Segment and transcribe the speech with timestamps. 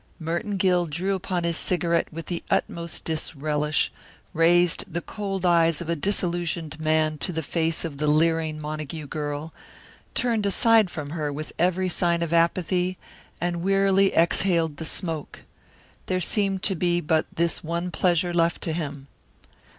[0.19, 3.91] Merton Gill drew upon his cigarette with the utmost disrelish,
[4.33, 9.05] raised the cold eyes of a disillusioned man to the face of the leering Montague
[9.05, 9.53] girl,
[10.15, 12.97] turned aside from her with every sign of apathy,
[13.39, 15.43] and wearily exhaled the smoke.
[16.07, 19.05] There seemed to be but this one pleasure left to him.